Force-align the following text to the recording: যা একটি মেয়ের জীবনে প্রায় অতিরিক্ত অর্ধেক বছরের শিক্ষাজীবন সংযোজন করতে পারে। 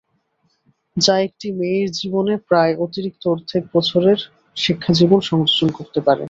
যা 0.97 1.15
একটি 1.19 1.47
মেয়ের 1.51 1.89
জীবনে 1.91 2.33
প্রায় 2.49 2.73
অতিরিক্ত 2.77 3.23
অর্ধেক 3.27 3.63
বছরের 3.73 4.19
শিক্ষাজীবন 4.57 5.19
সংযোজন 5.21 5.69
করতে 5.77 5.99
পারে। 6.01 6.19